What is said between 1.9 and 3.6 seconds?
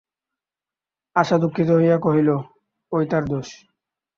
কহিল, ঐ তাঁর দোষ।